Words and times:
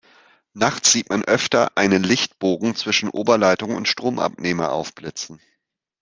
Nachts 0.55 0.91
sieht 0.91 1.11
man 1.11 1.23
öfter 1.25 1.77
einen 1.77 2.01
Lichtbogen 2.01 2.73
zwischen 2.75 3.07
Oberleitung 3.11 3.75
und 3.75 3.87
Stromabnehmer 3.87 4.71
aufblitzen. 4.71 5.39